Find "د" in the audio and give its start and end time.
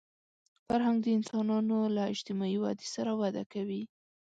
1.01-1.07